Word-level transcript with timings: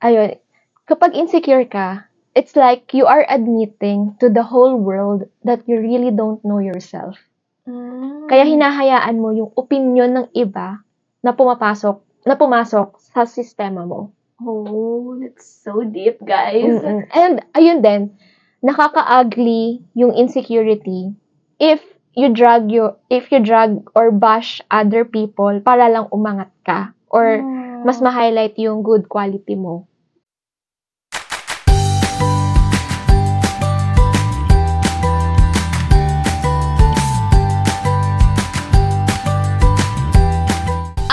ayun, 0.00 0.38
kapag 0.86 1.14
insecure 1.14 1.64
ka, 1.66 2.06
it's 2.34 2.54
like 2.54 2.94
you 2.94 3.06
are 3.06 3.26
admitting 3.28 4.14
to 4.22 4.30
the 4.30 4.42
whole 4.46 4.78
world 4.78 5.26
that 5.42 5.66
you 5.66 5.78
really 5.78 6.14
don't 6.14 6.42
know 6.46 6.62
yourself. 6.62 7.18
Mm. 7.66 8.30
Kaya 8.30 8.44
hinahayaan 8.46 9.18
mo 9.18 9.34
yung 9.34 9.50
opinion 9.58 10.14
ng 10.14 10.26
iba 10.32 10.80
na 11.20 11.34
pumapasok, 11.34 12.00
na 12.24 12.38
pumasok 12.38 12.96
sa 13.02 13.26
sistema 13.26 13.82
mo. 13.82 14.14
Oh, 14.38 15.18
that's 15.18 15.44
so 15.66 15.82
deep, 15.82 16.22
guys. 16.22 16.62
Mm-mm. 16.62 17.10
And 17.10 17.42
ayun 17.58 17.82
din, 17.82 18.14
nakaka-ugly 18.62 19.82
yung 19.98 20.14
insecurity 20.14 21.10
if 21.58 21.82
you 22.14 22.30
drag 22.30 22.70
you 22.70 22.94
if 23.10 23.30
you 23.34 23.42
drag 23.42 23.82
or 23.98 24.14
bash 24.14 24.62
other 24.70 25.02
people 25.02 25.58
para 25.62 25.90
lang 25.90 26.06
umangat 26.14 26.50
ka 26.62 26.94
or 27.10 27.42
Mm. 27.42 27.82
mas 27.82 27.98
ma-highlight 27.98 28.54
yung 28.58 28.82
good 28.86 29.10
quality 29.10 29.58
mo. 29.58 29.87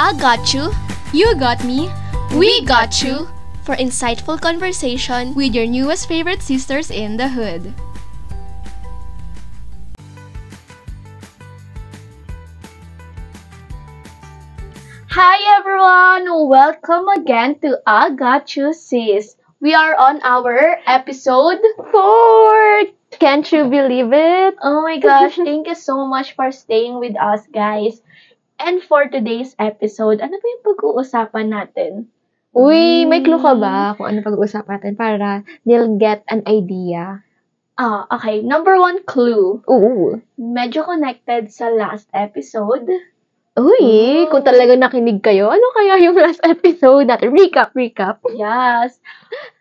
I 0.05 0.13
got 0.13 0.53
you, 0.53 0.69
you 1.13 1.33
got 1.33 1.65
me, 1.65 1.89
we 2.37 2.61
got 2.61 3.01
you 3.01 3.27
for 3.63 3.75
insightful 3.75 4.39
conversation 4.39 5.33
with 5.33 5.55
your 5.55 5.65
newest 5.65 6.07
favorite 6.07 6.43
sisters 6.43 6.91
in 6.91 7.17
the 7.17 7.27
hood. 7.27 7.73
Hi 15.09 15.57
everyone! 15.57 16.49
Welcome 16.49 17.07
again 17.07 17.57
to 17.65 17.81
I 17.87 18.11
Got 18.11 18.55
You 18.55 18.73
Sis. 18.75 19.35
We 19.59 19.73
are 19.73 19.95
on 19.95 20.21
our 20.21 20.77
episode 20.85 21.65
Four! 21.89 22.83
Can't 23.17 23.51
you 23.51 23.63
believe 23.73 24.13
it? 24.13 24.55
Oh 24.61 24.83
my 24.83 24.99
gosh, 24.99 25.35
thank 25.49 25.65
you 25.65 25.73
so 25.73 26.05
much 26.05 26.35
for 26.35 26.51
staying 26.51 26.99
with 26.99 27.17
us, 27.17 27.41
guys. 27.51 28.04
And 28.55 28.79
for 28.79 29.05
today's 29.11 29.51
episode, 29.59 30.23
ano 30.23 30.39
ba 30.39 30.45
yung 30.47 30.63
pag-uusapan 30.63 31.47
natin? 31.51 31.91
Uy, 32.55 33.03
may 33.03 33.19
clue 33.19 33.41
ka 33.41 33.51
ba 33.59 33.99
kung 33.99 34.07
ano 34.07 34.23
pag-uusapan 34.23 34.79
natin 34.79 34.93
para 34.95 35.29
they'll 35.67 35.99
get 35.99 36.23
an 36.31 36.39
idea? 36.47 37.19
Ah, 37.75 38.07
okay. 38.07 38.39
Number 38.39 38.79
one 38.79 39.03
clue. 39.03 39.59
Oo. 39.67 40.23
Medyo 40.39 40.87
connected 40.87 41.51
sa 41.51 41.67
last 41.67 42.07
episode. 42.15 42.87
Uy, 43.59 44.23
Oh. 44.23 44.31
kung 44.31 44.47
talagang 44.47 44.79
nakinig 44.79 45.19
kayo, 45.19 45.51
ano 45.51 45.67
kaya 45.75 45.99
yung 45.99 46.15
last 46.15 46.39
episode 46.47 47.11
natin? 47.11 47.35
Recap, 47.35 47.75
recap. 47.75 48.23
Yes. 48.31 48.99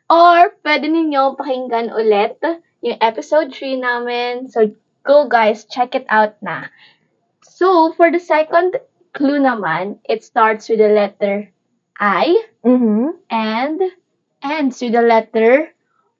Or, 0.06 0.54
pwede 0.62 0.86
ninyo 0.86 1.34
pakinggan 1.34 1.90
ulit 1.90 2.38
yung 2.78 2.98
episode 3.02 3.50
3 3.50 3.82
namin. 3.82 4.46
So, 4.46 4.70
go 5.02 5.26
guys, 5.26 5.66
check 5.66 5.98
it 5.98 6.06
out 6.06 6.38
na. 6.38 6.70
So, 7.54 7.94
for 7.94 8.10
the 8.10 8.18
second 8.18 8.82
clue 9.14 9.38
naman, 9.38 10.02
it 10.10 10.26
starts 10.26 10.66
with 10.66 10.82
the 10.82 10.90
letter 10.90 11.54
I 11.94 12.34
Mm-hmm. 12.66 13.14
and 13.30 13.78
ends 14.42 14.82
with 14.82 14.92
the 14.98 15.06
letter 15.06 15.70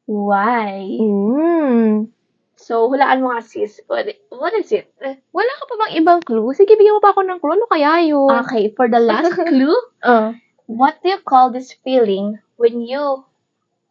Y. 0.06 0.98
Mm. 1.02 2.12
So, 2.54 2.86
hulaan 2.86 3.24
mo 3.24 3.34
nga 3.34 3.42
sis. 3.42 3.80
What, 3.91 4.14
what 4.30 4.54
is 4.54 4.70
it? 4.70 4.86
Wala 5.34 5.52
ka 5.58 5.64
pa 5.66 5.74
bang 5.82 5.92
ibang 5.98 6.20
clue? 6.22 6.54
Sige, 6.54 6.78
bigyan 6.78 6.96
mo 6.96 7.02
pa 7.02 7.10
ako 7.10 7.26
ng 7.26 7.41
clue. 7.42 7.56
Ano 7.58 7.66
kaya 7.66 8.04
yun? 8.06 8.30
Okay, 8.46 8.70
for 8.76 8.86
the 8.86 9.00
last 9.02 9.34
clue, 9.50 9.74
Ah. 10.06 10.38
what 10.70 11.02
do 11.02 11.10
you 11.10 11.20
call 11.24 11.50
this 11.50 11.74
feeling 11.82 12.38
when 12.62 12.78
you 12.78 13.24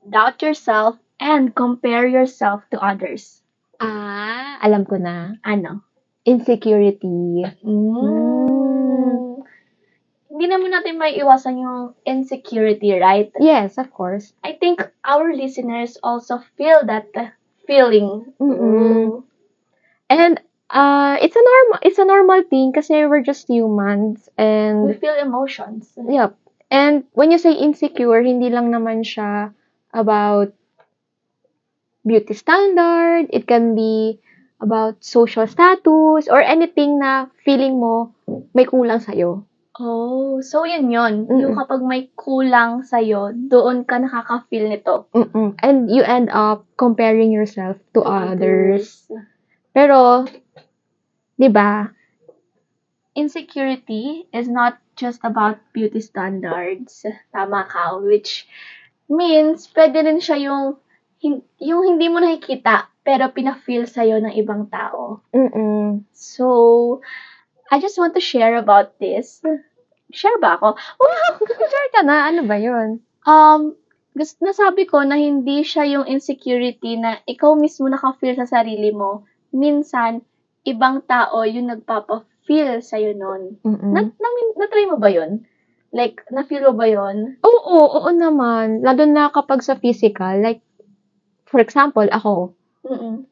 doubt 0.07 0.39
yourself 0.39 0.95
and 1.19 1.51
compare 1.53 2.07
yourself 2.07 2.63
to 2.71 2.79
others? 2.79 3.43
ah, 3.83 4.55
alam 4.63 4.87
ko 4.87 4.95
na. 4.95 5.35
Ano? 5.43 5.83
Insecurity. 6.25 7.43
Mm. 7.63 9.43
Hindi 10.33 10.45
naman 10.49 10.71
natin 10.73 10.97
may 10.97 11.13
iwasan 11.19 11.61
yung 11.61 11.93
insecurity, 12.07 12.97
right? 12.97 13.29
Yes, 13.37 13.77
of 13.77 13.91
course. 13.93 14.33
I 14.41 14.57
think 14.57 14.81
our 15.05 15.29
listeners 15.29 15.99
also 16.01 16.41
feel 16.57 16.81
that 16.89 17.11
feeling. 17.67 18.33
Mm-mm. 18.41 19.23
And 20.09 20.41
uh, 20.73 21.17
it's 21.21 21.35
a 21.35 21.43
normal 21.43 21.77
it's 21.83 21.99
a 21.99 22.05
normal 22.05 22.41
thing 22.49 22.73
kasi 22.73 23.05
we're 23.05 23.21
just 23.21 23.47
humans 23.47 24.29
We 24.37 24.43
and 24.43 24.99
feel 24.99 25.15
emotions. 25.21 25.93
yep. 26.01 26.35
And 26.71 27.05
when 27.13 27.29
you 27.29 27.37
say 27.37 27.53
insecure, 27.53 28.25
hindi 28.25 28.49
lang 28.49 28.73
naman 28.73 29.05
siya 29.05 29.53
about 29.93 30.49
beauty 32.01 32.33
standard. 32.33 33.29
It 33.29 33.45
can 33.45 33.75
be 33.75 34.17
about 34.63 35.03
social 35.03 35.43
status 35.43 36.31
or 36.31 36.39
anything 36.39 37.03
na 37.03 37.27
feeling 37.43 37.75
mo 37.75 38.15
may 38.55 38.63
kulang 38.63 39.03
sa'yo. 39.03 39.43
Oh, 39.73 40.37
so 40.45 40.69
yun 40.69 40.93
yun. 40.93 41.25
Mm-mm. 41.25 41.41
Yung 41.41 41.55
kapag 41.57 41.81
may 41.81 42.07
kulang 42.13 42.85
sa'yo, 42.85 43.33
doon 43.33 43.83
ka 43.83 43.97
nakaka-feel 43.97 44.69
nito. 44.69 45.09
Mm-mm. 45.11 45.57
And 45.59 45.89
you 45.89 46.05
end 46.05 46.29
up 46.29 46.69
comparing 46.77 47.33
yourself 47.33 47.81
to 47.97 48.05
others. 48.05 49.09
Pero, 49.73 50.29
di 51.41 51.49
ba? 51.49 51.89
Insecurity 53.17 54.29
is 54.29 54.45
not 54.45 54.77
just 54.93 55.25
about 55.25 55.57
beauty 55.73 56.05
standards. 56.05 57.01
Tama 57.33 57.65
ka, 57.65 57.97
which 57.97 58.45
means 59.09 59.65
pwede 59.73 60.05
rin 60.05 60.21
siya 60.21 60.37
yung 60.37 60.77
hin- 61.23 61.47
yung 61.63 61.87
hindi 61.87 62.11
mo 62.11 62.19
nakikita 62.19 62.91
pero 63.03 63.31
pina-feel 63.31 63.87
sa'yo 63.87 64.19
ng 64.19 64.35
ibang 64.35 64.67
tao. 64.67 65.23
Mm-mm. 65.31 66.03
So, 66.11 66.99
I 67.71 67.79
just 67.79 67.95
want 67.95 68.15
to 68.15 68.23
share 68.23 68.59
about 68.59 68.99
this. 68.99 69.39
Share 70.11 70.39
ba 70.39 70.59
ako? 70.59 70.75
Wow! 70.75 71.31
Share 71.73 71.89
ka 71.95 72.01
na. 72.03 72.27
Ano 72.31 72.43
ba 72.47 72.59
yun? 72.59 73.03
Um, 73.27 73.75
gusto, 74.13 74.39
nasabi 74.45 74.85
ko 74.87 75.01
na 75.03 75.17
hindi 75.17 75.65
siya 75.65 75.83
yung 75.89 76.05
insecurity 76.05 76.95
na 76.95 77.19
ikaw 77.25 77.57
mismo 77.57 77.89
nakafeel 77.89 78.37
sa 78.39 78.61
sarili 78.61 78.93
mo. 78.93 79.25
Minsan, 79.51 80.21
ibang 80.63 81.03
tao 81.03 81.43
yung 81.43 81.71
nagpapa-feel 81.75 82.79
sa'yo 82.79 83.17
nun. 83.17 83.57
Mm-mm. 83.67 83.91
Na, 83.91 84.05
na, 84.05 84.27
na-try 84.59 84.85
mo 84.87 84.95
ba 84.95 85.11
yun? 85.11 85.43
Like, 85.91 86.23
na-feel 86.31 86.71
mo 86.71 86.73
ba 86.77 86.87
yun? 86.87 87.35
Oo, 87.43 87.77
oo 87.99 88.09
naman. 88.15 88.79
Lalo 88.79 89.03
na 89.05 89.27
kapag 89.29 89.59
sa 89.59 89.75
physical. 89.75 90.39
Like, 90.39 90.63
for 91.53 91.61
example, 91.61 92.09
ako, 92.09 92.57
Mm-mm. 92.81 93.29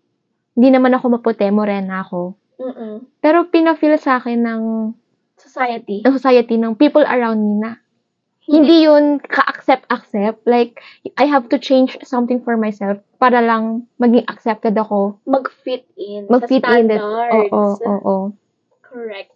hindi 0.54 0.70
naman 0.70 0.94
ako 0.94 1.18
maputi, 1.18 1.50
morena 1.50 2.06
ako. 2.06 2.38
Mm-mm. 2.62 3.10
Pero 3.18 3.50
pina-feel 3.50 3.98
sa 3.98 4.22
akin 4.22 4.46
ng, 4.46 4.64
Society. 5.42 6.06
ng 6.06 6.14
society, 6.14 6.62
ng 6.62 6.78
people 6.78 7.02
around 7.02 7.42
me 7.42 7.66
na 7.66 7.82
hindi 8.46 8.86
yun 8.86 9.18
ka-accept-accept. 9.18 10.46
Like, 10.46 10.78
I 11.18 11.26
have 11.26 11.50
to 11.50 11.58
change 11.58 11.98
something 12.06 12.46
for 12.46 12.62
myself 12.62 13.02
para 13.18 13.42
lang 13.42 13.90
maging 13.98 14.30
accepted 14.30 14.78
ako. 14.78 15.18
Mag-fit 15.26 15.90
in. 15.98 16.30
Mag-fit 16.30 16.62
in 16.62 16.94
that. 16.94 17.02
Oo, 17.02 17.50
oo, 17.50 17.74
oo. 17.82 18.18
Correct. 18.86 19.34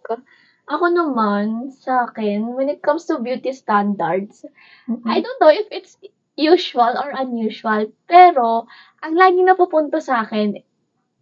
Ako 0.66 0.84
naman, 0.90 1.74
sa 1.74 2.06
akin, 2.10 2.54
when 2.54 2.70
it 2.70 2.82
comes 2.82 3.06
to 3.06 3.18
beauty 3.18 3.50
standards, 3.50 4.46
Mm-mm. 4.86 5.02
I 5.06 5.22
don't 5.22 5.38
know 5.42 5.50
if 5.50 5.66
it's 5.74 5.98
usual 6.36 6.94
or 7.00 7.10
unusual, 7.16 7.88
pero 8.04 8.68
ang 9.00 9.14
lagi 9.16 9.40
napupunto 9.40 9.98
sa 9.98 10.22
akin 10.22 10.60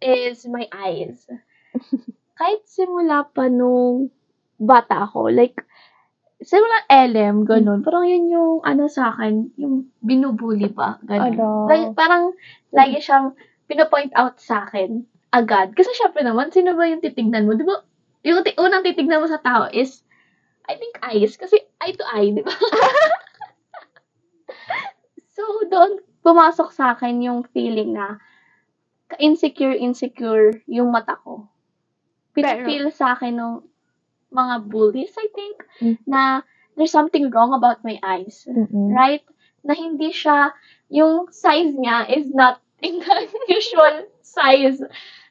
is 0.03 0.43
my 0.45 0.67
eyes. 0.75 1.25
Kahit 2.39 2.67
simula 2.67 3.23
pa 3.31 3.47
nung 3.47 4.11
bata 4.59 5.07
ako, 5.07 5.31
like, 5.31 5.63
simula 6.43 6.83
LM, 6.91 7.47
ganun. 7.47 7.79
Parang 7.79 8.03
yun 8.03 8.27
yung, 8.27 8.53
ano 8.67 8.91
sa 8.91 9.15
akin, 9.15 9.55
yung 9.55 9.87
binubuli 10.03 10.67
ba, 10.67 10.99
ganun. 10.99 11.39
Ano? 11.39 11.47
Like, 11.71 11.95
parang, 11.95 12.35
lagi 12.75 12.99
siyang 12.99 13.39
pinapoint 13.71 14.11
out 14.19 14.37
sa 14.43 14.67
akin 14.67 15.07
agad. 15.31 15.71
Kasi 15.75 15.95
syempre 15.95 16.27
naman, 16.27 16.51
sino 16.51 16.75
ba 16.75 16.91
yung 16.91 17.03
titignan 17.03 17.47
mo? 17.47 17.55
Di 17.55 17.63
ba, 17.63 17.83
yung 18.27 18.43
unang 18.59 18.83
titignan 18.83 19.23
mo 19.23 19.27
sa 19.31 19.39
tao 19.39 19.71
is, 19.71 20.03
I 20.67 20.75
think 20.75 20.99
eyes. 20.99 21.39
Kasi 21.39 21.63
eye 21.79 21.95
to 21.95 22.03
eye, 22.03 22.35
di 22.35 22.43
ba? 22.43 22.51
so, 25.35 25.43
doon 25.67 25.99
pumasok 26.23 26.73
sa 26.73 26.95
akin 26.97 27.21
yung 27.21 27.45
feeling 27.53 27.93
na 27.93 28.17
ka-insecure, 29.11 29.75
insecure 29.77 30.57
yung 30.65 30.89
mata 30.89 31.19
ko. 31.21 31.45
Pina-feel 32.33 32.89
sa 32.89 33.13
akin 33.13 33.37
ng 33.37 33.53
mga 34.33 34.55
bullies, 34.65 35.13
I 35.15 35.27
think, 35.31 35.55
Mm. 35.79 35.97
na 36.09 36.41
there's 36.75 36.91
something 36.91 37.29
wrong 37.29 37.53
about 37.53 37.85
my 37.85 38.01
eyes. 38.01 38.43
Mm-mm. 38.49 38.91
Right? 38.91 39.23
Na 39.61 39.77
hindi 39.77 40.09
siya, 40.11 40.51
yung 40.89 41.29
size 41.31 41.77
niya 41.77 42.09
is 42.09 42.27
not 42.33 42.59
in 42.81 42.99
the 42.99 43.15
usual 43.47 44.09
size. 44.25 44.81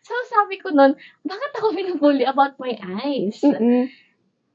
So, 0.05 0.13
sabi 0.31 0.63
ko 0.63 0.71
nun, 0.71 0.95
bakit 1.27 1.51
ako 1.59 1.75
binubully 1.75 2.25
about 2.25 2.57
my 2.63 2.77
eyes? 3.03 3.43
Mm-mm. 3.43 3.91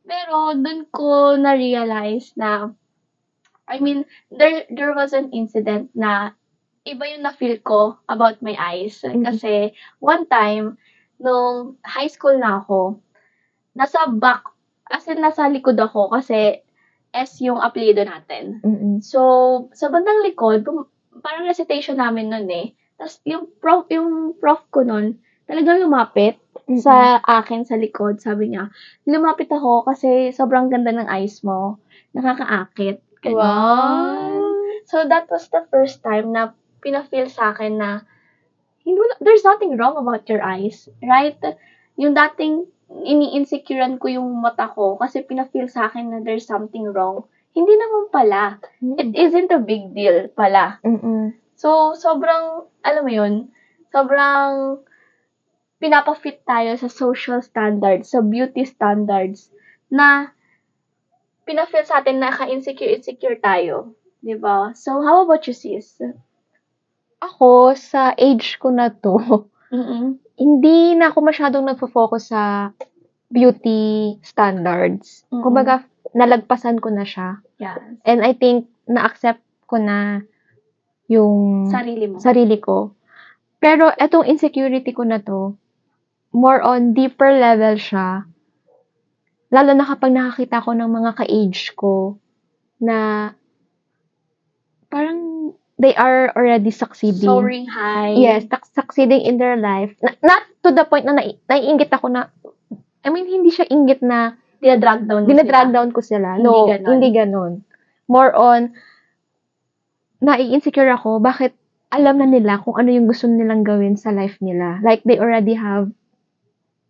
Pero, 0.07 0.55
dun 0.57 0.87
ko 0.89 1.37
na-realize 1.37 2.33
na 2.39 2.73
I 3.69 3.77
mean, 3.79 4.03
there 4.33 4.65
there 4.73 4.91
was 4.97 5.13
an 5.13 5.29
incident 5.29 5.93
na 5.93 6.33
iba 6.89 7.05
yung 7.05 7.21
na-feel 7.21 7.61
ko 7.61 8.01
about 8.09 8.41
my 8.41 8.57
eyes. 8.57 9.05
Mhm. 9.05 9.21
Kasi 9.21 9.77
one 10.01 10.25
time, 10.25 10.81
nung 11.21 11.77
high 11.85 12.09
school 12.09 12.33
na 12.41 12.65
ako, 12.65 12.97
nasa 13.77 14.09
back, 14.09 14.41
as 14.89 15.05
in 15.05 15.21
nasa 15.21 15.45
likod 15.45 15.77
ako 15.77 16.09
kasi 16.09 16.65
S 17.09 17.41
yung 17.41 17.57
apelyido 17.57 18.05
natin. 18.05 18.61
Mm-mm. 18.61 19.01
So, 19.01 19.19
sa 19.73 19.89
bandang 19.89 20.21
likod, 20.21 20.61
parang 21.25 21.49
recitation 21.49 21.97
namin 21.97 22.29
nun 22.29 22.45
eh. 22.53 22.77
Tapos 23.01 23.17
yung 23.25 23.49
prof, 23.57 23.89
yung 23.89 24.37
prof 24.37 24.61
ko 24.69 24.85
nun, 24.85 25.17
talagang 25.49 25.81
lumapit 25.81 26.37
Mm-mm. 26.69 26.77
sa 26.77 27.17
akin 27.25 27.65
sa 27.65 27.81
likod. 27.81 28.21
Sabi 28.21 28.53
niya, 28.53 28.69
lumapit 29.09 29.49
ako 29.49 29.89
kasi 29.89 30.29
sobrang 30.29 30.69
ganda 30.69 30.93
ng 30.93 31.09
eyes 31.09 31.41
mo. 31.41 31.81
Nakakaakit. 32.13 33.01
Ganon. 33.23 33.35
Wow. 33.35 34.43
So, 34.87 35.05
that 35.05 35.29
was 35.29 35.47
the 35.51 35.67
first 35.69 36.01
time 36.01 36.33
na 36.33 36.55
pina-feel 36.79 37.27
sa 37.27 37.51
akin 37.53 37.77
na 37.77 38.01
hindi, 38.87 39.01
there's 39.21 39.43
nothing 39.43 39.75
wrong 39.75 39.99
about 39.99 40.25
your 40.31 40.41
eyes. 40.41 40.87
Right? 41.03 41.37
Yung 41.99 42.15
dating 42.15 42.65
ini-insecurean 42.89 44.01
ko 44.01 44.09
yung 44.09 44.41
mata 44.41 44.71
ko 44.73 44.97
kasi 44.97 45.21
pina-feel 45.21 45.69
sa 45.69 45.91
akin 45.91 46.09
na 46.09 46.19
there's 46.25 46.49
something 46.49 46.89
wrong. 46.89 47.27
Hindi 47.53 47.77
naman 47.77 48.09
pala. 48.09 48.57
It 48.81 49.13
isn't 49.13 49.51
a 49.53 49.61
big 49.61 49.93
deal 49.93 50.29
pala. 50.33 50.81
Mm-mm. 50.81 51.37
So, 51.59 51.93
sobrang, 51.93 52.71
alam 52.87 53.03
mo 53.03 53.11
yun, 53.11 53.51
sobrang 53.91 54.79
pinapafit 55.77 56.41
tayo 56.47 56.75
sa 56.79 56.87
social 56.87 57.43
standards, 57.43 58.15
sa 58.15 58.23
beauty 58.23 58.63
standards, 58.63 59.51
na 59.91 60.31
pinafeel 61.49 61.81
sa 61.81 62.05
atin 62.05 62.21
na 62.21 62.29
ka-insecure, 62.29 62.93
insecure 62.93 63.41
tayo. 63.41 63.97
'Di 64.21 64.37
ba? 64.37 64.69
So, 64.77 65.01
how 65.01 65.25
about 65.25 65.49
you, 65.49 65.57
sis? 65.57 65.97
Ako, 67.19 67.73
sa 67.73 68.13
age 68.15 68.61
ko 68.61 68.69
na 68.69 68.93
to, 68.93 69.49
Mm-mm. 69.75 70.21
hindi 70.37 70.93
na 70.93 71.09
ako 71.09 71.19
masyadong 71.25 71.65
nagfo-focus 71.65 72.31
sa 72.31 72.71
beauty 73.33 74.15
standards. 74.21 75.25
Mm-mm. 75.33 75.41
Kumbaga, 75.41 75.83
nalagpasan 76.13 76.77
ko 76.79 76.93
na 76.93 77.03
siya. 77.03 77.41
Yes. 77.59 77.81
And 78.05 78.23
I 78.23 78.37
think, 78.37 78.69
na-accept 78.87 79.43
ko 79.67 79.77
na 79.77 80.23
yung 81.09 81.67
Sarili 81.69 82.05
mo. 82.07 82.17
sarili 82.21 82.57
ko. 82.61 82.93
Pero 83.59 83.91
etong 83.99 84.25
insecurity 84.25 84.95
ko 84.95 85.03
na 85.03 85.19
to, 85.19 85.57
more 86.31 86.61
on 86.63 86.95
deeper 86.95 87.33
level 87.35 87.75
siya. 87.75 88.28
Lalo 89.49 89.73
na 89.73 89.85
kapag 89.85 90.13
nakakita 90.13 90.61
ko 90.61 90.71
ng 90.71 90.89
mga 90.89 91.11
ka-age 91.15 91.73
ko 91.73 92.17
na 92.79 93.29
parang 94.87 95.51
they 95.75 95.95
are 95.95 96.29
already 96.33 96.69
succeeding. 96.69 97.25
Soaring 97.25 97.65
high. 97.65 98.13
Yes, 98.13 98.45
suc- 98.45 98.69
succeeding 98.69 99.21
in 99.21 99.37
their 99.37 99.55
life. 99.55 99.95
Na, 100.01 100.11
not 100.21 100.43
to 100.61 100.69
the 100.69 100.83
point 100.83 101.05
na 101.05 101.15
nai- 101.15 101.39
naiingit 101.45 101.89
ako 101.89 102.09
na, 102.09 102.29
I 103.01 103.09
mean, 103.09 103.25
hindi 103.25 103.49
siya 103.49 103.65
ingit 103.65 104.01
na 104.01 104.35
Dinadrag 104.59 105.07
down 105.07 105.23
dinadrag 105.23 105.71
sila. 105.71 105.73
down 105.73 105.89
ko 105.89 106.01
sila. 106.03 106.29
Hindi 106.35 106.43
No, 106.45 106.67
ganon. 106.67 106.89
hindi 106.91 107.09
ganon. 107.09 107.53
More 108.05 108.35
on, 108.35 108.75
nai-insecure 110.19 110.91
ako, 110.91 111.19
bakit 111.19 111.55
alam 111.89 112.19
na 112.19 112.27
nila 112.27 112.59
kung 112.59 112.75
ano 112.75 112.91
yung 112.91 113.07
gusto 113.07 113.25
nilang 113.25 113.63
gawin 113.63 113.95
sa 113.95 114.11
life 114.11 114.35
nila. 114.43 114.83
Like, 114.83 115.01
they 115.03 115.15
already 115.15 115.55
have 115.55 115.89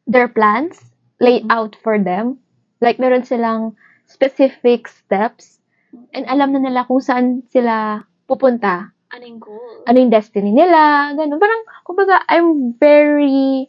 their 0.04 0.28
plans 0.28 0.82
laid 1.22 1.46
Mhm. 1.46 1.54
out 1.54 1.78
for 1.78 2.02
them. 2.02 2.42
Like, 2.80 2.98
meron 2.98 3.24
silang 3.24 3.76
specific 4.08 4.88
steps. 4.88 5.60
And 6.14 6.26
alam 6.28 6.54
na 6.54 6.62
nila 6.64 6.86
kung 6.86 7.02
saan 7.02 7.44
sila 7.50 8.04
pupunta. 8.26 8.94
Ano 9.10 9.24
yung 9.26 9.42
goal? 9.42 9.84
Ano 9.90 9.98
yung 9.98 10.14
destiny 10.14 10.54
nila. 10.54 11.14
Ganun. 11.14 11.42
Parang, 11.42 11.62
kumbaga, 11.84 12.22
I'm 12.30 12.78
very 12.78 13.68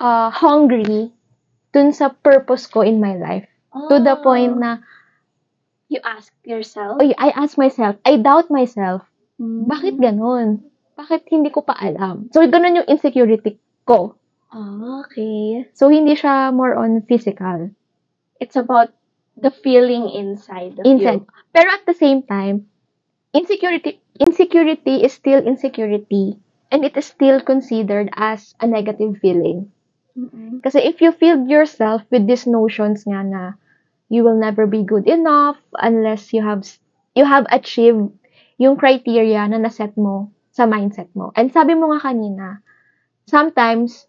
uh, 0.00 0.32
hungry 0.32 1.12
dun 1.72 1.92
sa 1.92 2.12
purpose 2.12 2.66
ko 2.66 2.80
in 2.80 3.00
my 3.00 3.16
life. 3.16 3.48
To 3.72 3.96
the 3.96 4.16
Ah. 4.16 4.20
point 4.20 4.56
na, 4.56 4.84
You 5.92 6.00
ask 6.08 6.32
yourself, 6.48 6.96
Uy, 7.04 7.12
I 7.20 7.36
ask 7.36 7.60
myself, 7.60 8.00
I 8.08 8.16
doubt 8.16 8.48
myself, 8.48 9.04
mm, 9.36 9.68
bakit 9.68 10.00
ganun? 10.00 10.64
Bakit 10.96 11.28
hindi 11.28 11.52
ko 11.52 11.60
pa 11.60 11.76
alam? 11.76 12.32
So, 12.32 12.40
ganun 12.48 12.80
yung 12.80 12.88
insecurity 12.88 13.60
ko. 13.84 14.16
Ah, 14.48 15.04
okay. 15.04 15.68
So, 15.76 15.92
hindi 15.92 16.16
siya 16.16 16.48
more 16.48 16.80
on 16.80 17.04
physical. 17.04 17.68
It's 18.42 18.58
about 18.58 18.90
the 19.38 19.54
feeling 19.54 20.10
inside 20.10 20.82
of 20.82 20.84
Inside. 20.84 21.22
you. 21.22 21.30
Pero 21.54 21.68
at 21.70 21.86
the 21.86 21.94
same 21.94 22.26
time, 22.26 22.66
insecurity, 23.30 24.02
insecurity 24.18 25.06
is 25.06 25.14
still 25.14 25.38
insecurity. 25.46 26.42
And 26.72 26.82
it 26.82 26.96
is 26.96 27.06
still 27.06 27.38
considered 27.38 28.10
as 28.16 28.56
a 28.58 28.66
negative 28.66 29.20
feeling. 29.22 29.70
Mm-mm. 30.18 30.58
Kasi 30.64 30.80
if 30.82 31.00
you 31.00 31.12
filled 31.12 31.46
yourself 31.46 32.02
with 32.10 32.26
these 32.26 32.48
notions 32.48 33.04
nga 33.06 33.22
na 33.22 33.42
you 34.08 34.24
will 34.24 34.36
never 34.36 34.66
be 34.66 34.82
good 34.82 35.08
enough 35.08 35.56
unless 35.80 36.32
you 36.32 36.44
have 36.44 36.64
you 37.16 37.24
have 37.24 37.48
achieved 37.48 38.12
yung 38.60 38.76
criteria 38.76 39.44
na 39.48 39.56
naset 39.60 39.96
mo 39.96 40.32
sa 40.52 40.68
mindset 40.68 41.08
mo. 41.16 41.32
And 41.32 41.48
sabi 41.48 41.72
mo 41.72 41.92
nga 41.92 42.12
kanina, 42.12 42.60
sometimes 43.24 44.04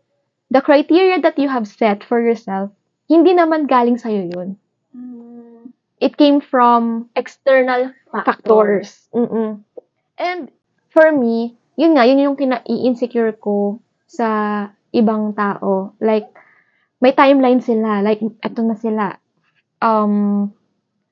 the 0.52 0.60
criteria 0.60 1.20
that 1.24 1.40
you 1.40 1.48
have 1.48 1.68
set 1.68 2.04
for 2.04 2.20
yourself, 2.20 2.72
hindi 3.14 3.38
naman 3.38 3.70
galing 3.70 4.02
sa'yo 4.02 4.26
yun. 4.34 4.50
Mm, 4.92 5.70
It 6.02 6.18
came 6.18 6.44
from 6.44 7.08
External 7.16 7.96
factors. 8.12 8.28
factors. 8.28 8.90
Mm-mm. 9.16 9.64
And 10.20 10.52
for 10.92 11.14
me, 11.16 11.56
yun 11.80 11.96
nga, 11.96 12.04
yun 12.04 12.20
yung 12.20 12.36
kina-insecure 12.36 13.38
ko 13.40 13.80
sa 14.04 14.28
ibang 14.92 15.32
tao. 15.34 15.96
Like, 16.04 16.28
may 17.00 17.16
timeline 17.16 17.64
sila. 17.64 18.04
Like, 18.04 18.20
eto 18.20 18.62
na 18.62 18.76
sila. 18.76 19.16
Um, 19.80 20.52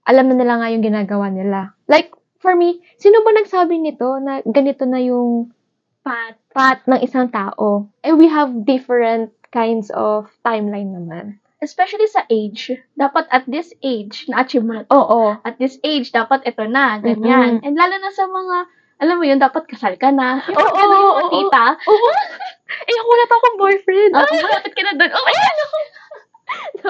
alam 0.03 0.25
na 0.27 0.36
nila 0.36 0.59
nga 0.59 0.69
yung 0.69 0.83
ginagawa 0.83 1.31
nila. 1.31 1.71
Like, 1.88 2.12
for 2.44 2.53
me, 2.53 2.83
sino 3.00 3.24
ba 3.24 3.31
nagsabi 3.31 3.80
nito 3.80 4.19
na 4.19 4.44
ganito 4.44 4.83
na 4.83 5.00
yung 5.00 5.56
Pat. 6.03 6.36
path 6.51 6.83
ng 6.89 7.00
isang 7.00 7.30
tao? 7.30 7.88
And 8.03 8.19
we 8.19 8.27
have 8.27 8.65
different 8.65 9.31
kinds 9.53 9.88
of 9.94 10.27
timeline 10.42 10.92
naman. 10.92 11.38
Especially 11.61 12.09
sa 12.09 12.25
age. 12.25 12.73
Dapat 12.97 13.29
at 13.29 13.45
this 13.45 13.69
age, 13.85 14.25
na-achieve 14.25 14.65
mo 14.65 14.81
na. 14.81 14.89
Oo. 14.89 15.37
At 15.45 15.61
this 15.61 15.77
age, 15.85 16.09
dapat 16.09 16.41
ito 16.49 16.65
na, 16.65 16.97
ganyan. 16.97 17.61
Mm-mm. 17.61 17.65
And 17.65 17.77
lalo 17.77 17.95
na 18.01 18.11
sa 18.11 18.25
mga, 18.25 18.55
alam 19.01 19.15
mo 19.21 19.23
yun, 19.29 19.37
dapat 19.37 19.69
kasal 19.69 19.93
ka 20.01 20.09
na. 20.09 20.41
Oo, 20.41 20.57
yung 20.57 20.89
oo, 20.89 20.97
mga 20.97 21.13
oo. 21.21 21.29
tita. 21.29 21.65
Oo. 21.86 22.09
eh, 22.89 22.95
ako 22.97 23.07
wala 23.13 23.25
pa 23.29 23.36
akong 23.38 23.57
boyfriend. 23.62 24.12
Oh, 24.17 24.25
malapit 24.50 24.74
ka 24.74 24.81
na 24.81 24.93
doon. 24.97 25.12
Oh, 25.13 25.29
ayan! 25.29 25.57
So, 26.83 26.89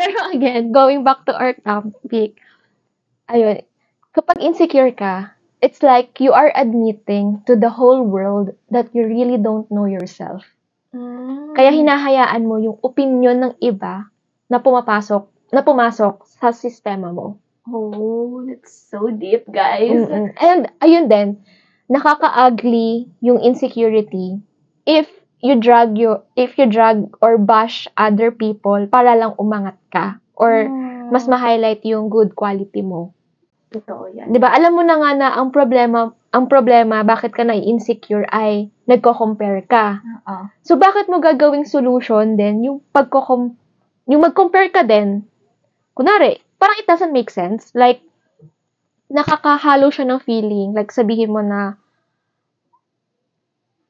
pero 0.00 0.32
again, 0.32 0.72
going 0.72 1.04
back 1.04 1.26
to 1.28 1.36
our 1.36 1.52
topic, 1.60 2.40
ayun, 3.28 3.60
kapag 4.16 4.40
insecure 4.40 4.94
ka, 4.94 5.36
it's 5.60 5.82
like 5.82 6.22
you 6.22 6.32
are 6.32 6.54
admitting 6.54 7.42
to 7.44 7.52
the 7.58 7.68
whole 7.68 8.00
world 8.00 8.54
that 8.70 8.88
you 8.94 9.04
really 9.04 9.36
don't 9.36 9.68
know 9.68 9.84
yourself. 9.84 10.46
Mm. 10.94 11.52
Kaya 11.52 11.70
hinahayaan 11.74 12.42
mo 12.48 12.56
yung 12.56 12.80
opinion 12.80 13.36
ng 13.36 13.54
iba 13.60 14.08
na 14.48 14.58
pumapasok, 14.58 15.52
na 15.52 15.60
pumasok 15.60 16.24
sa 16.24 16.52
sistema 16.52 17.12
mo. 17.12 17.36
Oh, 17.68 18.40
that's 18.48 18.72
so 18.88 19.12
deep, 19.12 19.44
guys. 19.52 19.92
Mm-mm. 19.92 20.32
And 20.40 20.72
ayun 20.80 21.12
din, 21.12 21.44
nakaka-ugly 21.92 23.12
yung 23.20 23.40
insecurity 23.44 24.40
if 24.88 25.08
you 25.44 25.54
drag 25.60 25.94
you 26.00 26.18
if 26.34 26.56
you 26.56 26.64
drag 26.66 27.04
or 27.20 27.36
bash 27.38 27.86
other 27.94 28.32
people 28.32 28.80
para 28.88 29.14
lang 29.14 29.36
umangat 29.36 29.76
ka 29.92 30.16
or 30.34 30.66
Mm. 30.68 31.12
mas 31.12 31.24
ma-highlight 31.28 31.84
yung 31.84 32.08
good 32.08 32.32
quality 32.36 32.80
mo. 32.84 33.12
Totoo 33.68 34.12
yan. 34.16 34.32
'Di 34.32 34.40
ba? 34.40 34.52
Alam 34.52 34.80
mo 34.80 34.82
na 34.84 34.96
nga 34.96 35.10
na 35.12 35.28
ang 35.36 35.52
problema, 35.52 36.12
ang 36.28 36.44
problema 36.46 37.00
bakit 37.04 37.32
ka 37.32 37.44
na-insecure 37.44 38.28
ay 38.28 38.68
nagko-compare 38.84 39.64
ka. 39.64 40.04
Oo. 40.28 40.52
So 40.60 40.76
bakit 40.76 41.08
mo 41.08 41.24
gagawing 41.24 41.64
solution 41.64 42.36
din 42.36 42.68
yung 42.68 42.78
pagko 42.92 43.24
yung 44.08 44.22
mag-compare 44.24 44.68
ka 44.68 44.84
din? 44.84 45.24
Kunari, 45.96 46.40
parang 46.60 46.78
it 46.80 46.86
doesn't 46.88 47.16
make 47.16 47.32
sense. 47.32 47.72
Like 47.72 48.04
nakakahalo 49.08 49.88
siya 49.88 50.04
ng 50.04 50.20
feeling. 50.20 50.76
Like 50.76 50.92
sabihin 50.92 51.32
mo 51.32 51.40
na 51.40 51.80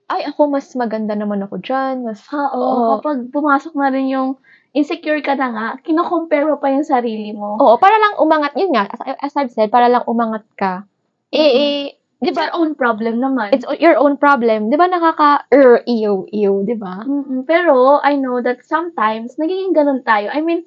ay, 0.08 0.24
ako 0.24 0.48
mas 0.48 0.72
maganda 0.72 1.12
naman 1.12 1.44
ako 1.44 1.60
dyan. 1.60 2.00
Mas, 2.00 2.24
Ha, 2.32 2.56
oo. 2.56 2.56
Oo. 2.56 2.88
Kapag 2.96 3.28
pumasok 3.28 3.76
na 3.76 3.92
rin 3.92 4.08
yung 4.08 4.40
insecure 4.72 5.20
ka 5.20 5.36
na 5.36 5.52
nga, 5.52 5.66
kino-compare 5.84 6.48
mo 6.48 6.56
pa 6.56 6.72
yung 6.72 6.88
sarili 6.88 7.36
mo. 7.36 7.60
Oo, 7.60 7.76
para 7.76 8.00
lang 8.00 8.16
umangat. 8.16 8.56
Yun 8.56 8.72
nga, 8.72 8.88
as, 8.88 9.00
as 9.20 9.34
I've 9.36 9.52
said, 9.52 9.68
para 9.68 9.92
lang 9.92 10.08
umangat 10.08 10.48
ka. 10.56 10.88
Eh, 11.28 11.52
eh, 11.52 11.97
di 12.18 12.30
It's 12.30 12.38
ba, 12.38 12.50
your 12.50 12.54
own 12.58 12.74
problem 12.74 13.22
naman. 13.22 13.54
it's 13.54 13.66
your 13.78 13.94
own 13.94 14.18
problem. 14.18 14.70
Di 14.70 14.76
ba 14.76 14.90
nakaka, 14.90 15.46
er, 15.54 15.86
iyo, 15.86 16.26
iyo, 16.34 16.66
di 16.66 16.74
ba? 16.74 17.06
Mm-mm. 17.06 17.46
Pero, 17.46 18.02
I 18.02 18.18
know 18.18 18.42
that 18.42 18.66
sometimes, 18.66 19.38
nagiging 19.38 19.70
ganun 19.70 20.02
tayo. 20.02 20.26
I 20.34 20.42
mean, 20.42 20.66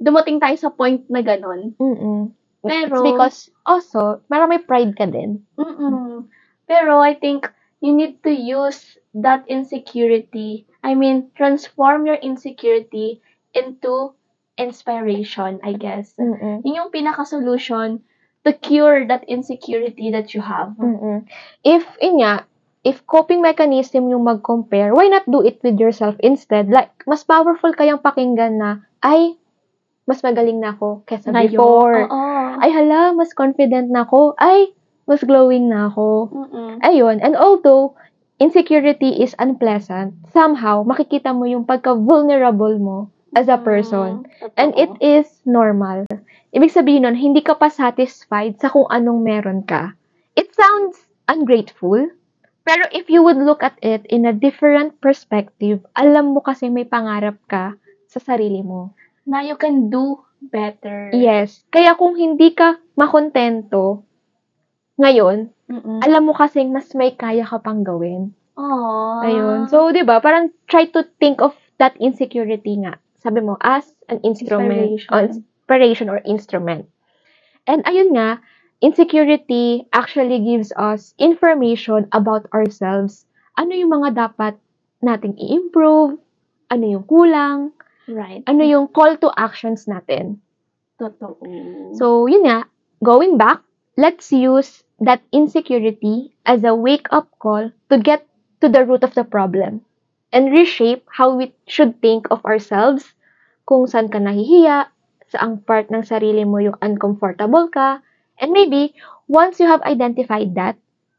dumating 0.00 0.40
tayo 0.40 0.56
sa 0.56 0.72
point 0.72 1.04
na 1.12 1.20
ganun. 1.20 1.76
Mm-mm. 1.76 2.32
Pero- 2.64 2.96
It's 2.96 3.04
because 3.04 3.38
also, 3.68 4.24
parang 4.32 4.48
may 4.48 4.58
pride 4.58 4.96
ka 4.96 5.04
din. 5.04 5.44
Mm-mm. 5.60 6.26
Pero 6.64 6.98
I 6.98 7.12
think 7.14 7.44
you 7.84 7.92
need 7.92 8.24
to 8.24 8.32
use 8.32 8.96
that 9.14 9.44
insecurity. 9.46 10.64
I 10.82 10.96
mean, 10.96 11.28
transform 11.36 12.08
your 12.08 12.18
insecurity 12.18 13.20
into 13.52 14.16
inspiration, 14.56 15.60
I 15.62 15.76
guess. 15.76 16.16
Mm-mm. 16.16 16.64
Yun 16.64 16.74
yung 16.74 16.90
pinaka-solution 16.90 18.00
to 18.46 18.54
cure 18.54 19.02
that 19.10 19.26
insecurity 19.26 20.14
that 20.14 20.30
you 20.30 20.40
have. 20.40 20.78
Mm-mm. 20.78 21.26
If, 21.66 21.82
nga, 21.98 22.46
if 22.86 23.02
coping 23.10 23.42
mechanism 23.42 24.06
yung 24.06 24.22
mag-compare, 24.22 24.94
why 24.94 25.10
not 25.10 25.26
do 25.26 25.42
it 25.42 25.58
with 25.66 25.82
yourself 25.82 26.14
instead? 26.22 26.70
Like, 26.70 26.94
mas 27.10 27.26
powerful 27.26 27.74
kayang 27.74 27.98
pakinggan 27.98 28.62
na, 28.62 28.86
ay, 29.02 29.34
mas 30.06 30.22
magaling 30.22 30.62
na 30.62 30.78
ako 30.78 31.02
kesa 31.02 31.34
Ngayon. 31.34 31.58
before. 31.58 31.98
Oo. 32.06 32.62
Ay, 32.62 32.70
hala, 32.70 33.10
mas 33.18 33.34
confident 33.34 33.90
na 33.90 34.06
ako. 34.06 34.38
Ay, 34.38 34.70
mas 35.10 35.26
glowing 35.26 35.66
na 35.66 35.90
ako. 35.90 36.30
Mm-mm. 36.30 36.78
Ayun. 36.86 37.18
And 37.18 37.34
although, 37.34 37.98
insecurity 38.38 39.18
is 39.18 39.34
unpleasant, 39.42 40.14
somehow, 40.30 40.86
makikita 40.86 41.34
mo 41.34 41.50
yung 41.50 41.66
pagka-vulnerable 41.66 42.78
mo 42.78 43.10
as 43.34 43.50
a 43.50 43.58
person. 43.58 44.22
Mm, 44.22 44.54
And 44.56 44.70
totoo. 44.70 44.82
it 44.86 44.92
is 45.02 45.26
normal. 45.42 46.06
Ibig 46.56 46.72
sabihin 46.72 47.04
nun, 47.04 47.14
hindi 47.14 47.44
ka 47.44 47.60
pa 47.60 47.68
satisfied 47.68 48.56
sa 48.56 48.72
kung 48.72 48.88
anong 48.88 49.20
meron 49.20 49.60
ka. 49.62 49.92
It 50.32 50.56
sounds 50.56 50.96
ungrateful, 51.28 52.08
pero 52.64 52.88
if 52.90 53.12
you 53.12 53.20
would 53.20 53.36
look 53.36 53.60
at 53.60 53.76
it 53.84 54.08
in 54.08 54.24
a 54.24 54.32
different 54.32 54.96
perspective, 55.04 55.84
alam 55.92 56.32
mo 56.32 56.40
kasi 56.40 56.72
may 56.72 56.88
pangarap 56.88 57.36
ka 57.44 57.76
sa 58.08 58.18
sarili 58.18 58.64
mo. 58.64 58.96
na 59.26 59.42
you 59.42 59.58
can 59.58 59.90
do 59.90 60.22
better. 60.38 61.10
Yes. 61.10 61.66
Kaya 61.68 61.98
kung 61.98 62.14
hindi 62.14 62.54
ka 62.54 62.78
makontento 62.94 64.06
ngayon, 64.96 65.50
Mm-mm. 65.66 65.98
alam 66.00 66.22
mo 66.24 66.32
kasi 66.32 66.62
mas 66.64 66.94
may 66.94 67.12
kaya 67.12 67.42
ka 67.42 67.58
pang 67.58 67.82
gawin. 67.82 68.32
Aww. 68.56 69.26
Ayun. 69.26 69.58
So, 69.68 69.90
'di 69.90 70.06
ba? 70.06 70.22
Parang 70.22 70.54
try 70.70 70.86
to 70.94 71.04
think 71.18 71.42
of 71.42 71.52
that 71.76 71.98
insecurity 71.98 72.80
nga. 72.80 72.96
Sabi 73.20 73.42
mo 73.42 73.58
as 73.60 73.84
an 74.06 74.22
instrument, 74.22 74.96
Inspiration. 74.96 75.10
or 75.12 75.22
inspiration 75.66 76.08
or 76.08 76.22
instrument. 76.22 76.86
And 77.66 77.82
ayun 77.82 78.14
nga, 78.14 78.38
insecurity 78.78 79.90
actually 79.90 80.38
gives 80.46 80.70
us 80.78 81.10
information 81.18 82.06
about 82.14 82.46
ourselves. 82.54 83.26
Ano 83.58 83.74
yung 83.74 83.90
mga 83.90 84.14
dapat 84.14 84.54
nating 85.02 85.34
i-improve? 85.34 86.22
Ano 86.70 86.84
yung 86.86 87.02
kulang? 87.10 87.74
right. 88.06 88.46
Ano 88.46 88.62
yung 88.62 88.86
call 88.94 89.18
to 89.18 89.34
actions 89.34 89.90
natin? 89.90 90.38
Totoo. 91.02 91.42
So, 91.98 92.30
yun 92.30 92.46
nga, 92.46 92.70
going 93.02 93.34
back, 93.34 93.66
let's 93.98 94.30
use 94.30 94.86
that 95.02 95.18
insecurity 95.34 96.30
as 96.46 96.62
a 96.62 96.78
wake-up 96.78 97.26
call 97.42 97.74
to 97.90 97.98
get 97.98 98.22
to 98.62 98.70
the 98.70 98.86
root 98.86 99.02
of 99.02 99.18
the 99.18 99.26
problem 99.26 99.82
and 100.30 100.54
reshape 100.54 101.02
how 101.10 101.34
we 101.34 101.50
should 101.66 101.98
think 101.98 102.30
of 102.30 102.38
ourselves, 102.46 103.02
kung 103.66 103.90
saan 103.90 104.06
ka 104.06 104.22
nahihiya, 104.22 104.94
saang 105.32 105.62
part 105.66 105.90
ng 105.90 106.02
sarili 106.06 106.44
mo 106.46 106.58
yung 106.62 106.78
uncomfortable 106.82 107.66
ka, 107.68 108.02
and 108.40 108.50
maybe, 108.52 108.94
once 109.28 109.60
you 109.60 109.66
have 109.66 109.82
identified 109.82 110.54
that, 110.54 110.76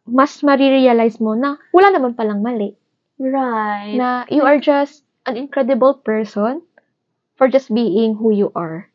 mas 0.07 0.41
marirealize 0.41 1.19
mo 1.19 1.33
na 1.35 1.57
wala 1.75 1.89
naman 1.91 2.15
palang 2.15 2.41
mali. 2.43 2.75
right. 3.19 3.95
Na 3.97 4.25
you 4.29 4.43
are 4.43 4.59
just 4.59 5.03
an 5.25 5.35
incredible 5.37 5.93
person 5.93 6.61
for 7.37 7.47
just 7.47 7.73
being 7.73 8.15
who 8.15 8.31
you 8.31 8.51
are. 8.55 8.89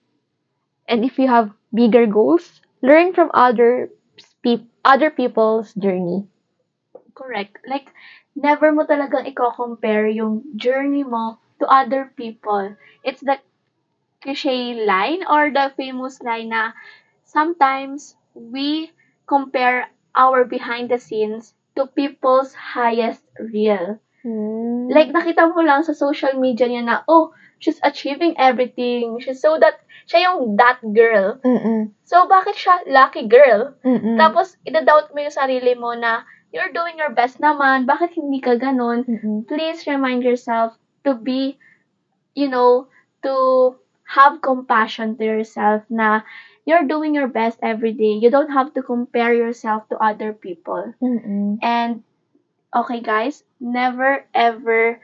And 0.89 1.05
if 1.05 1.19
you 1.19 1.29
have 1.29 1.53
bigger 1.75 2.07
goals, 2.07 2.61
learn 2.83 3.13
from 3.15 3.31
other 3.35 3.91
pe- 4.43 4.67
other 4.85 5.11
people's 5.11 5.75
journey. 5.75 6.29
Correct. 7.15 7.59
Like, 7.67 7.89
never 8.37 8.73
mo 8.73 8.85
talagang 8.85 9.25
i-compare 9.29 10.09
yung 10.09 10.43
journey 10.57 11.05
mo 11.05 11.39
to 11.61 11.67
other 11.69 12.13
people. 12.17 12.77
It's 13.05 13.21
the 13.21 13.39
cliche 14.23 14.87
line 14.87 15.27
or 15.27 15.51
the 15.51 15.75
famous 15.77 16.23
line 16.23 16.55
na 16.55 16.73
sometimes 17.27 18.15
we 18.33 18.91
compare 19.27 19.91
our 20.15 20.45
behind 20.45 20.89
the 20.89 20.99
scenes 20.99 21.55
to 21.75 21.87
people's 21.87 22.55
highest 22.55 23.25
reel. 23.39 23.99
Like, 24.23 25.11
nakita 25.11 25.51
mo 25.51 25.67
lang 25.67 25.83
sa 25.83 25.99
social 25.99 26.39
media 26.39 26.71
niya 26.71 26.87
na, 26.87 26.97
oh, 27.11 27.35
she's 27.59 27.83
achieving 27.83 28.39
everything. 28.39 29.19
She's 29.19 29.43
so 29.43 29.59
that, 29.59 29.83
siya 30.07 30.31
yung 30.31 30.55
that 30.63 30.79
girl. 30.95 31.43
Mm-mm. 31.43 31.91
So, 32.07 32.31
bakit 32.31 32.55
siya 32.55 32.87
lucky 32.87 33.27
girl? 33.27 33.75
Mm-mm. 33.83 34.15
Tapos, 34.23 34.55
idadoubt 34.63 35.11
mo 35.11 35.27
yung 35.27 35.35
sarili 35.35 35.75
mo 35.75 35.99
na, 35.99 36.23
you're 36.55 36.71
doing 36.71 37.03
your 37.03 37.11
best 37.11 37.43
naman, 37.43 37.83
bakit 37.83 38.15
hindi 38.15 38.39
ka 38.39 38.55
ganun? 38.63 39.03
Mm-mm. 39.11 39.43
Please 39.51 39.91
remind 39.91 40.23
yourself 40.23 40.79
to 41.03 41.19
be, 41.19 41.59
you 42.39 42.47
know, 42.47 42.87
to 43.27 43.75
have 44.05 44.43
compassion 44.43 45.17
to 45.17 45.25
yourself 45.25 45.83
na 45.91 46.23
you're 46.65 46.87
doing 46.87 47.15
your 47.15 47.29
best 47.29 47.59
every 47.63 47.93
day. 47.93 48.19
You 48.21 48.31
don't 48.31 48.53
have 48.53 48.75
to 48.75 48.83
compare 48.83 49.35
yourself 49.35 49.89
to 49.91 49.97
other 49.99 50.33
people. 50.33 50.95
Mm-mm. 51.03 51.59
And, 51.63 52.03
okay 52.75 53.01
guys, 53.01 53.45
never 53.61 54.25
ever 54.35 55.01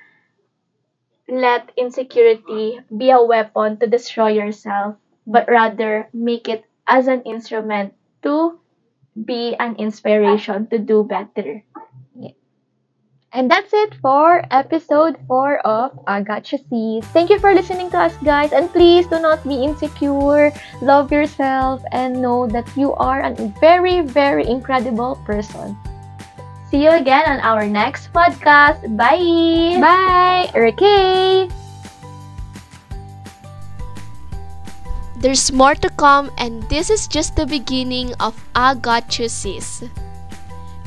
let 1.29 1.71
insecurity 1.77 2.81
be 2.97 3.11
a 3.11 3.23
weapon 3.23 3.77
to 3.79 3.87
destroy 3.87 4.29
yourself, 4.33 4.97
but 5.27 5.49
rather 5.49 6.09
make 6.13 6.49
it 6.49 6.65
as 6.87 7.07
an 7.07 7.23
instrument 7.23 7.95
to 8.23 8.59
be 9.15 9.55
an 9.59 9.77
inspiration 9.77 10.67
to 10.69 10.79
do 10.79 11.05
better. 11.05 11.63
And 13.33 13.51
that's 13.51 13.75
it 13.75 13.93
for 14.01 14.41
episode 14.51 15.21
4 15.29 15.61
of 15.61 15.93
I 16.07 16.23
Got 16.25 16.51
You 16.51 16.59
Sis. 16.65 17.05
Thank 17.13 17.29
you 17.29 17.39
for 17.39 17.53
listening 17.53 17.91
to 17.93 17.99
us, 18.01 18.17
guys. 18.25 18.57
And 18.57 18.73
please 18.73 19.07
do 19.07 19.21
not 19.21 19.45
be 19.45 19.63
insecure. 19.63 20.51
Love 20.81 21.13
yourself 21.13 21.85
and 21.93 22.23
know 22.23 22.49
that 22.49 22.65
you 22.75 22.95
are 22.97 23.21
a 23.21 23.35
very, 23.61 24.01
very 24.01 24.49
incredible 24.49 25.21
person. 25.29 25.77
See 26.73 26.85
you 26.85 26.91
again 26.97 27.29
on 27.29 27.41
our 27.41 27.69
next 27.69 28.13
podcast. 28.17 28.81
Bye! 28.97 29.77
Bye! 29.77 30.49
Ricky! 30.57 31.53
There's 35.21 35.53
more 35.53 35.75
to 35.75 35.91
come, 36.01 36.31
and 36.39 36.63
this 36.71 36.89
is 36.89 37.07
just 37.07 37.37
the 37.37 37.45
beginning 37.45 38.15
of 38.21 38.33
I 38.55 38.73
Got 38.75 39.19
You 39.19 39.29
Sis. 39.29 39.85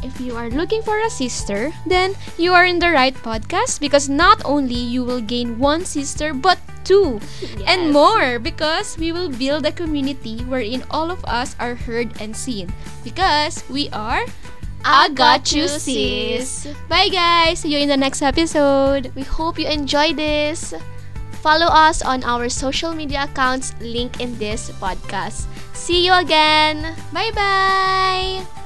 If 0.03 0.19
you 0.19 0.35
are 0.35 0.49
looking 0.49 0.81
for 0.81 0.99
a 0.99 1.09
sister, 1.09 1.71
then 1.85 2.15
you 2.37 2.53
are 2.53 2.65
in 2.65 2.79
the 2.79 2.91
right 2.91 3.13
podcast 3.13 3.79
because 3.79 4.09
not 4.09 4.41
only 4.45 4.77
you 4.77 5.03
will 5.03 5.21
gain 5.21 5.59
one 5.59 5.85
sister 5.85 6.33
but 6.33 6.59
two 6.83 7.21
and 7.67 7.93
more 7.93 8.39
because 8.39 8.97
we 8.97 9.11
will 9.11 9.29
build 9.29 9.65
a 9.65 9.71
community 9.71 10.41
wherein 10.49 10.83
all 10.89 11.11
of 11.11 11.23
us 11.25 11.55
are 11.59 11.75
heard 11.75 12.09
and 12.19 12.35
seen 12.35 12.73
because 13.03 13.63
we 13.69 13.89
are 13.93 14.25
I 14.83 15.09
got 15.13 15.53
you 15.53 15.67
sis. 15.67 16.67
Bye 16.89 17.09
guys. 17.09 17.59
See 17.61 17.69
you 17.73 17.77
in 17.77 17.89
the 17.89 17.97
next 17.97 18.21
episode. 18.21 19.11
We 19.13 19.21
hope 19.21 19.59
you 19.59 19.67
enjoy 19.67 20.13
this. 20.13 20.73
Follow 21.45 21.69
us 21.69 22.01
on 22.01 22.23
our 22.23 22.49
social 22.49 22.93
media 22.93 23.25
accounts 23.29 23.73
link 23.81 24.19
in 24.21 24.37
this 24.37 24.69
podcast. 24.81 25.45
See 25.73 26.05
you 26.05 26.13
again. 26.13 26.95
Bye 27.13 27.31
bye. 27.33 28.60